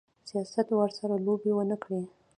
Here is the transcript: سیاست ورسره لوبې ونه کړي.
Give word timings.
سیاست 0.29 0.67
ورسره 0.73 1.15
لوبې 1.25 1.51
ونه 1.55 1.77
کړي. 1.83 2.01